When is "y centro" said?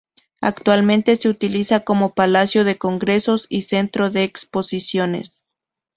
3.49-4.09